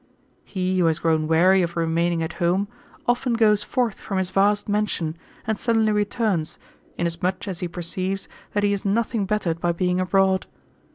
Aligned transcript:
He, 0.43 0.79
who 0.79 0.85
has 0.87 0.97
grown 0.97 1.27
weary 1.27 1.61
of 1.61 1.77
remaining 1.77 2.23
at 2.23 2.33
home, 2.41 2.67
often 3.07 3.33
goes 3.33 3.61
forth 3.61 3.99
from 4.01 4.17
his 4.17 4.31
vast 4.31 4.67
mansion, 4.67 5.15
and 5.45 5.59
suddenly 5.59 5.91
returns, 5.91 6.57
inas 6.97 7.21
much 7.21 7.47
as 7.47 7.59
he 7.59 7.67
perceives 7.67 8.27
that 8.53 8.63
he 8.63 8.73
is 8.73 8.83
nothing 8.83 9.27
bettered 9.27 9.59
by 9.61 9.73
being 9.73 9.99
abroad. 9.99 10.47